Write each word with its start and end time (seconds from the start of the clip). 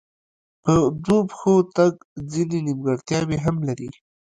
په 0.63 0.73
دوو 1.03 1.17
پښو 1.29 1.55
تګ 1.77 1.93
ځینې 2.31 2.57
نیمګړتیاوې 2.67 3.37
هم 3.45 3.55
لري. 3.67 3.89